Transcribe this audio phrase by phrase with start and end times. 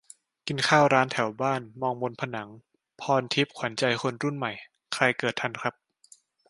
[0.47, 2.49] กินข้าวร้านแถวบ้าน มองบนผนัง
[3.01, 4.51] 'ภรณ์ทิพย์ ขวัญใจคนรุ่นใหม่'
[4.93, 5.73] ใครเกิดทันครับ?